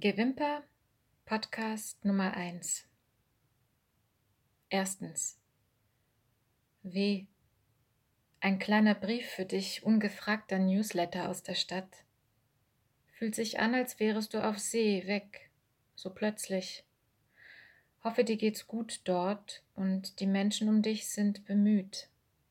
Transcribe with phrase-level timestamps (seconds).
[0.00, 0.64] Gewimper,
[1.26, 2.88] Podcast Nummer 1.
[4.70, 5.38] Erstens.
[6.82, 7.26] W.
[8.40, 12.06] Ein kleiner Brief für dich, ungefragter Newsletter aus der Stadt.
[13.12, 15.50] Fühlt sich an, als wärest du auf See, weg,
[15.96, 16.82] so plötzlich.
[18.02, 22.08] Hoffe, dir geht's gut dort und die Menschen um dich sind bemüht,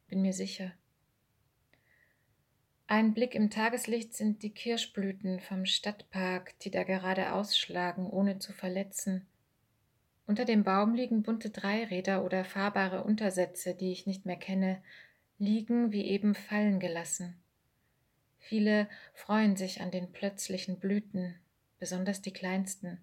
[0.07, 0.73] bin mir sicher.
[2.91, 8.51] Ein Blick im Tageslicht sind die Kirschblüten vom Stadtpark, die da gerade ausschlagen, ohne zu
[8.51, 9.27] verletzen.
[10.25, 14.81] Unter dem Baum liegen bunte Dreiräder oder fahrbare Untersätze, die ich nicht mehr kenne,
[15.37, 17.39] liegen wie eben fallen gelassen.
[18.39, 21.35] Viele freuen sich an den plötzlichen Blüten,
[21.77, 22.99] besonders die kleinsten.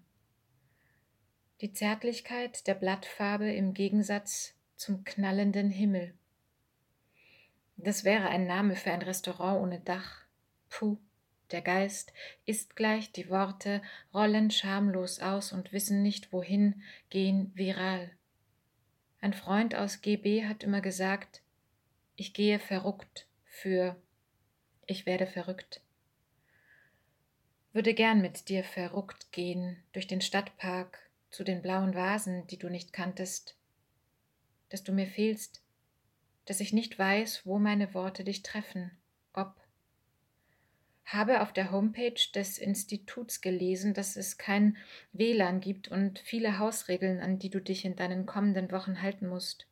[1.61, 6.13] Die Zärtlichkeit der Blattfarbe im Gegensatz zum knallenden Himmel.
[7.77, 10.25] Das wäre ein Name für ein Restaurant ohne Dach.
[10.69, 10.97] Puh,
[11.51, 12.11] der Geist
[12.45, 13.81] ist gleich, die Worte
[14.13, 18.11] rollen schamlos aus und wissen nicht wohin, gehen viral.
[19.21, 21.41] Ein Freund aus GB hat immer gesagt,
[22.15, 23.95] ich gehe verruckt für
[24.87, 25.81] ich werde verrückt.
[27.73, 30.97] Würde gern mit dir verruckt gehen durch den Stadtpark
[31.29, 33.57] zu den blauen Vasen, die du nicht kanntest,
[34.69, 35.61] dass du mir fehlst,
[36.47, 38.91] dass ich nicht weiß, wo meine Worte dich treffen,
[39.33, 39.55] ob.
[41.05, 44.75] Habe auf der Homepage des Instituts gelesen, dass es kein
[45.13, 49.67] WLAN gibt und viele Hausregeln, an die du dich in deinen kommenden Wochen halten musst.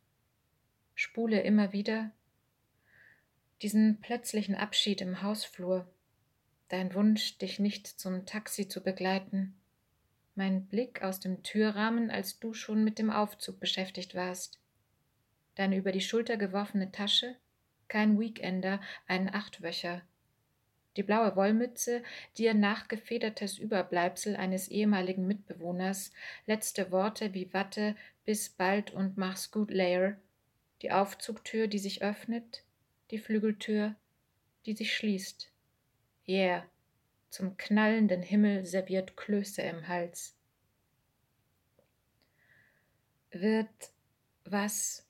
[0.94, 2.10] Spule immer wieder
[3.62, 5.86] diesen plötzlichen Abschied im Hausflur,
[6.68, 9.54] dein Wunsch, dich nicht zum Taxi zu begleiten,
[10.34, 14.58] mein Blick aus dem Türrahmen, als du schon mit dem Aufzug beschäftigt warst,
[15.56, 17.36] deine über die Schulter geworfene Tasche,
[17.88, 20.02] kein Weekender, ein Achtwöcher,
[20.96, 22.02] die blaue Wollmütze,
[22.38, 26.12] dir nachgefedertes Überbleibsel eines ehemaligen Mitbewohners,
[26.46, 30.16] letzte Worte wie Watte, bis bald und mach's gut, Layer,
[30.82, 32.64] die Aufzugtür, die sich öffnet,
[33.10, 33.94] die Flügeltür,
[34.64, 35.50] die sich schließt.
[36.28, 36.64] Yeah,
[37.30, 40.34] zum knallenden Himmel serviert Klöße im Hals.
[43.30, 43.92] Wird
[44.44, 45.05] was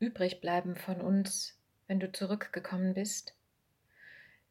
[0.00, 1.56] übrig bleiben von uns,
[1.86, 3.34] wenn du zurückgekommen bist?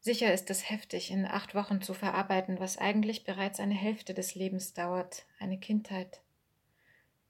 [0.00, 4.34] Sicher ist es heftig, in acht Wochen zu verarbeiten, was eigentlich bereits eine Hälfte des
[4.34, 6.22] Lebens dauert, eine Kindheit.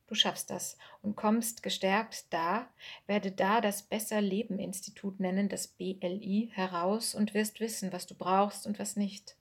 [0.07, 2.69] Du schaffst das und kommst gestärkt da,
[3.07, 8.15] werde da das Besser Leben Institut nennen, das BLI, heraus und wirst wissen, was du
[8.15, 9.37] brauchst und was nicht.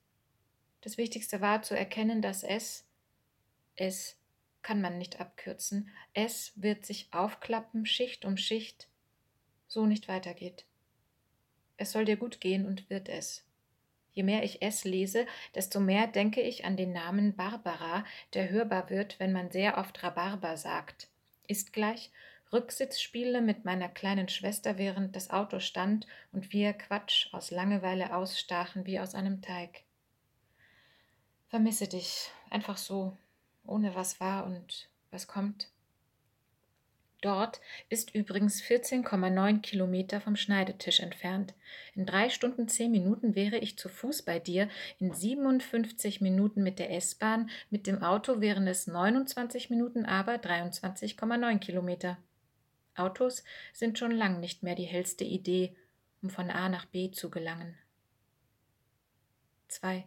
[0.82, 2.86] Das Wichtigste war zu erkennen, dass es,
[3.76, 4.19] es
[4.62, 5.90] kann man nicht abkürzen.
[6.14, 8.88] Es wird sich aufklappen, Schicht um Schicht,
[9.68, 10.66] so nicht weitergeht.
[11.78, 13.46] Es soll dir gut gehen und wird es.
[14.12, 15.26] Je mehr ich es lese,
[15.56, 18.04] desto mehr denke ich an den Namen Barbara,
[18.34, 21.08] der hörbar wird, wenn man sehr oft Rhabarber sagt.
[21.48, 22.12] Ist gleich
[22.52, 28.86] Rücksitzspiele mit meiner kleinen Schwester, während das Auto stand und wir Quatsch aus Langeweile ausstachen
[28.86, 29.84] wie aus einem Teig.
[31.48, 33.16] Vermisse dich, einfach so,
[33.70, 35.70] ohne was war und was kommt.
[37.22, 37.60] Dort
[37.90, 41.54] ist übrigens 14,9 Kilometer vom Schneidetisch entfernt.
[41.94, 44.70] In drei Stunden zehn Minuten wäre ich zu Fuß bei dir,
[45.00, 51.60] in 57 Minuten mit der S-Bahn, mit dem Auto wären es 29 Minuten, aber 23,9
[51.60, 52.18] Kilometer.
[52.96, 53.44] Autos
[53.74, 55.76] sind schon lang nicht mehr die hellste Idee,
[56.22, 57.78] um von A nach B zu gelangen.
[59.68, 60.06] 2.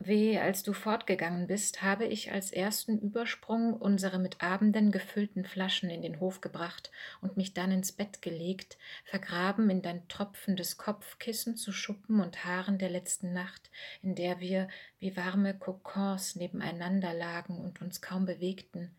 [0.00, 5.90] Weh, als du fortgegangen bist, habe ich als ersten Übersprung unsere mit Abenden gefüllten Flaschen
[5.90, 11.56] in den Hof gebracht und mich dann ins Bett gelegt, vergraben in dein tropfendes Kopfkissen
[11.56, 14.68] zu Schuppen und Haaren der letzten Nacht, in der wir
[15.00, 18.94] wie warme Kokons nebeneinander lagen und uns kaum bewegten,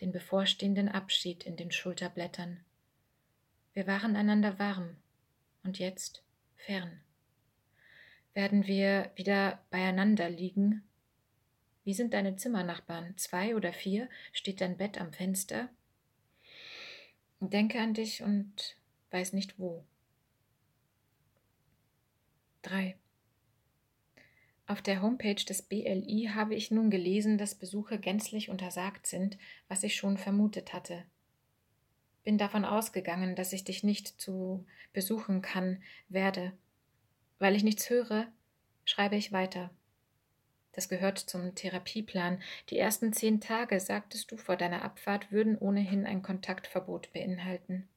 [0.00, 2.64] den bevorstehenden Abschied in den Schulterblättern.
[3.74, 4.96] Wir waren einander warm
[5.62, 6.22] und jetzt
[6.56, 7.02] fern
[8.34, 10.82] werden wir wieder beieinander liegen.
[11.84, 13.16] Wie sind deine Zimmernachbarn?
[13.16, 14.08] Zwei oder vier?
[14.32, 15.68] Steht dein Bett am Fenster?
[17.40, 18.76] Denke an dich und
[19.10, 19.84] weiß nicht wo.
[22.62, 22.96] 3.
[24.66, 29.36] Auf der Homepage des BLI habe ich nun gelesen, dass Besuche gänzlich untersagt sind,
[29.68, 31.04] was ich schon vermutet hatte.
[32.22, 36.52] Bin davon ausgegangen, dass ich dich nicht zu besuchen kann, werde,
[37.42, 38.28] weil ich nichts höre,
[38.84, 39.70] schreibe ich weiter.
[40.70, 42.40] Das gehört zum Therapieplan.
[42.70, 47.88] Die ersten zehn Tage, sagtest du vor deiner Abfahrt, würden ohnehin ein Kontaktverbot beinhalten.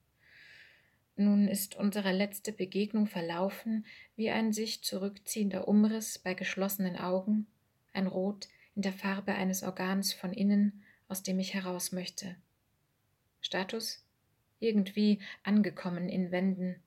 [1.15, 7.45] Nun ist unsere letzte Begegnung verlaufen wie ein sich zurückziehender Umriss bei geschlossenen Augen,
[7.93, 12.35] ein Rot in der Farbe eines Organs von innen, aus dem ich heraus möchte.
[13.41, 14.03] Status
[14.59, 16.77] irgendwie angekommen in Wänden,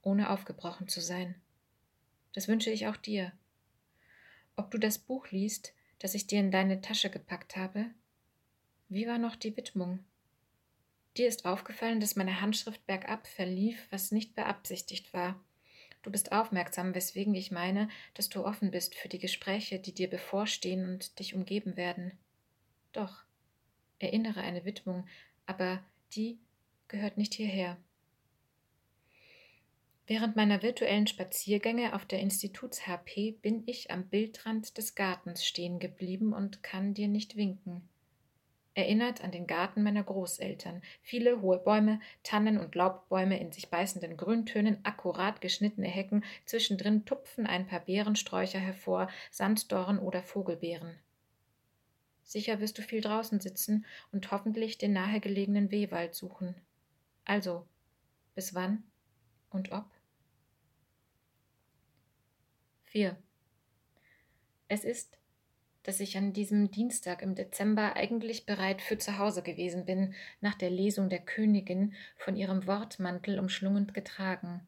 [0.00, 1.34] ohne aufgebrochen zu sein.
[2.34, 3.32] Das wünsche ich auch dir.
[4.56, 7.86] Ob du das Buch liest, das ich dir in deine Tasche gepackt habe?
[8.88, 10.04] Wie war noch die Widmung?
[11.16, 15.40] Dir ist aufgefallen, dass meine Handschrift bergab verlief, was nicht beabsichtigt war.
[16.02, 20.10] Du bist aufmerksam, weswegen ich meine, dass du offen bist für die Gespräche, die dir
[20.10, 22.18] bevorstehen und dich umgeben werden.
[22.92, 23.24] Doch,
[24.00, 25.06] erinnere eine Widmung,
[25.46, 25.82] aber
[26.14, 26.38] die
[26.88, 27.78] gehört nicht hierher.
[30.06, 36.34] Während meiner virtuellen Spaziergänge auf der Instituts-HP bin ich am Bildrand des Gartens stehen geblieben
[36.34, 37.88] und kann dir nicht winken.
[38.74, 40.82] Erinnert an den Garten meiner Großeltern.
[41.00, 47.46] Viele hohe Bäume, Tannen und Laubbäume in sich beißenden Grüntönen, akkurat geschnittene Hecken, zwischendrin tupfen
[47.46, 50.98] ein paar Beerensträucher hervor, Sanddorn oder Vogelbeeren.
[52.24, 56.54] Sicher wirst du viel draußen sitzen und hoffentlich den nahegelegenen Wehwald suchen.
[57.24, 57.64] Also,
[58.34, 58.82] bis wann
[59.54, 59.86] und ob?
[62.84, 63.16] 4.
[64.68, 65.18] Es ist,
[65.82, 70.54] dass ich an diesem Dienstag im Dezember eigentlich bereit für zu Hause gewesen bin, nach
[70.54, 74.66] der Lesung der Königin von ihrem Wortmantel umschlungend getragen.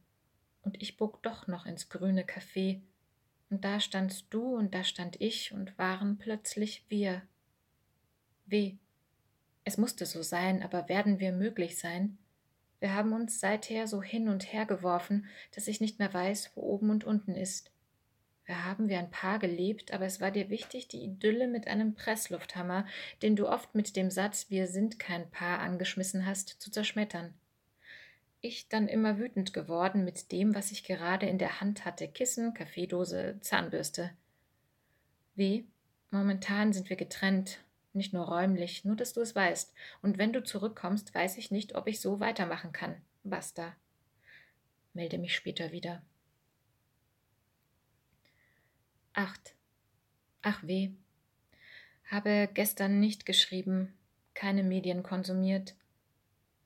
[0.63, 2.81] Und ich bog doch noch ins grüne Café,
[3.49, 7.23] und da standst du und da stand ich und waren plötzlich wir.
[8.47, 8.77] Weh.
[9.65, 12.19] Es musste so sein, aber werden wir möglich sein?
[12.79, 16.63] Wir haben uns seither so hin und her geworfen, dass ich nicht mehr weiß, wo
[16.63, 17.71] oben und unten ist.
[18.45, 21.95] Wir haben wie ein Paar gelebt, aber es war dir wichtig, die Idylle mit einem
[21.95, 22.87] Presslufthammer,
[23.23, 27.35] den du oft mit dem Satz Wir sind kein Paar angeschmissen hast, zu zerschmettern.
[28.41, 32.55] Ich dann immer wütend geworden mit dem, was ich gerade in der Hand hatte: Kissen,
[32.55, 34.13] Kaffeedose, Zahnbürste.
[35.35, 35.67] Wie?
[36.13, 37.59] Momentan sind wir getrennt,
[37.97, 39.73] nicht nur räumlich, nur dass du es weißt.
[40.03, 43.01] Und wenn du zurückkommst, weiß ich nicht, ob ich so weitermachen kann.
[43.25, 43.75] Basta.
[44.93, 46.03] Melde mich später wieder.
[49.15, 49.55] 8.
[50.43, 50.91] Ach weh.
[52.11, 53.95] Habe gestern nicht geschrieben,
[54.35, 55.75] keine Medien konsumiert.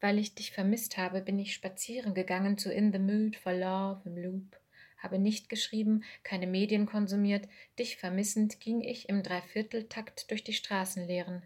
[0.00, 4.02] Weil ich dich vermisst habe, bin ich spazieren gegangen zu In the Mood for Love
[4.04, 4.60] im Loop.
[5.00, 7.48] Habe nicht geschrieben, keine Medien konsumiert,
[7.78, 11.42] dich vermissend ging ich im Dreivierteltakt durch die Straßenleeren.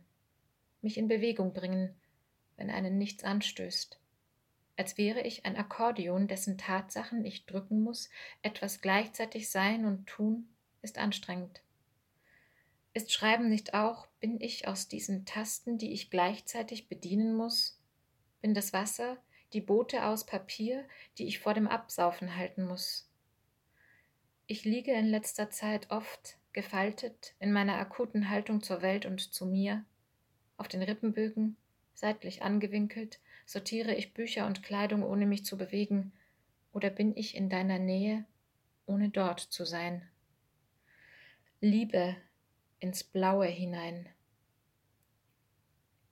[0.83, 1.95] Mich in Bewegung bringen,
[2.57, 3.99] wenn einen nichts anstößt.
[4.77, 8.11] Als wäre ich ein Akkordeon, dessen Tatsachen ich drücken muss,
[8.43, 10.49] etwas gleichzeitig sein und tun,
[10.83, 11.63] ist anstrengend.
[12.93, 17.81] Ist Schreiben nicht auch, bin ich aus diesen Tasten, die ich gleichzeitig bedienen muss?
[18.41, 19.17] Bin das Wasser,
[19.53, 20.85] die Boote aus Papier,
[21.19, 23.09] die ich vor dem Absaufen halten muss?
[24.47, 29.47] Ich liege in letzter Zeit oft gefaltet in meiner akuten Haltung zur Welt und zu
[29.47, 29.87] mir.
[30.59, 31.57] Auf den Rippenbögen,
[31.95, 36.13] seitlich angewinkelt, sortiere ich Bücher und Kleidung, ohne mich zu bewegen,
[36.73, 38.27] oder bin ich in deiner Nähe,
[38.85, 40.07] ohne dort zu sein?
[41.61, 42.15] Liebe
[42.81, 44.11] ins Blaue hinein.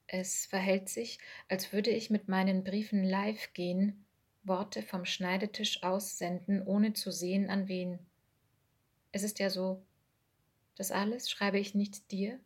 [0.06, 1.18] Es verhält sich,
[1.48, 4.06] als würde ich mit meinen Briefen live gehen,
[4.42, 7.98] Worte vom Schneidetisch aussenden, ohne zu sehen, an wen.
[9.12, 9.82] Es ist ja so,
[10.74, 12.40] das alles schreibe ich nicht dir,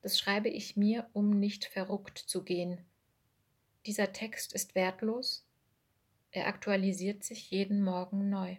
[0.00, 2.84] das schreibe ich mir, um nicht verruckt zu gehen.
[3.84, 5.46] Dieser Text ist wertlos,
[6.30, 8.56] er aktualisiert sich jeden Morgen neu.